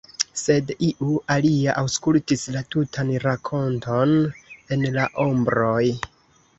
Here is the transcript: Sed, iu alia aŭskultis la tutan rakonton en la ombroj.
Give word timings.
Sed, 0.43 0.71
iu 0.87 1.17
alia 1.35 1.75
aŭskultis 1.83 2.47
la 2.57 2.65
tutan 2.77 3.13
rakonton 3.29 4.19
en 4.79 4.93
la 5.01 5.09
ombroj. 5.31 5.83